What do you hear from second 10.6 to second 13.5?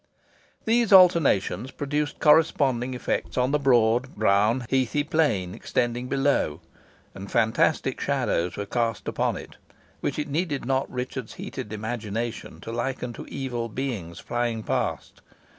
not Richard's heated imagination to liken to